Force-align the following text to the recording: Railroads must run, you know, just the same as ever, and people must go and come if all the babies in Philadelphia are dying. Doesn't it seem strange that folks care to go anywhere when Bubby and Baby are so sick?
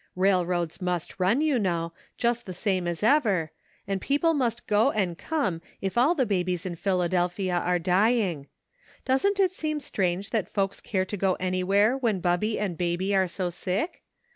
Railroads 0.15 0.81
must 0.81 1.19
run, 1.19 1.41
you 1.41 1.59
know, 1.59 1.93
just 2.17 2.47
the 2.47 2.55
same 2.55 2.87
as 2.87 3.03
ever, 3.03 3.51
and 3.85 4.01
people 4.01 4.33
must 4.33 4.65
go 4.65 4.89
and 4.89 5.15
come 5.15 5.61
if 5.79 5.95
all 5.95 6.15
the 6.15 6.25
babies 6.25 6.65
in 6.65 6.75
Philadelphia 6.75 7.53
are 7.55 7.77
dying. 7.77 8.47
Doesn't 9.05 9.39
it 9.39 9.51
seem 9.51 9.79
strange 9.79 10.31
that 10.31 10.49
folks 10.49 10.81
care 10.81 11.05
to 11.05 11.17
go 11.17 11.33
anywhere 11.35 11.95
when 11.95 12.19
Bubby 12.19 12.57
and 12.57 12.79
Baby 12.79 13.13
are 13.15 13.27
so 13.27 13.51
sick? 13.51 14.01